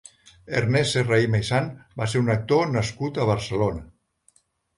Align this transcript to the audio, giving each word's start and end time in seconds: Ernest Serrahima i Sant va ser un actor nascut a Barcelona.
Ernest 0.61 0.95
Serrahima 0.95 1.41
i 1.43 1.45
Sant 1.49 1.67
va 2.01 2.07
ser 2.15 2.23
un 2.23 2.33
actor 2.37 2.73
nascut 2.77 3.21
a 3.21 3.29
Barcelona. 3.33 3.87